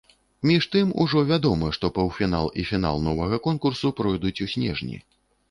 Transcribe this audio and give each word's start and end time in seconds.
Між 0.51 0.67
тым, 0.75 0.87
ужо 1.03 1.21
вядома, 1.31 1.69
што 1.77 1.91
паўфінал 1.97 2.49
і 2.63 2.65
фінал 2.71 3.05
новага 3.09 3.41
конкурсу 3.49 3.93
пройдуць 4.01 4.35
у 4.49 4.51
снежні. 4.57 4.97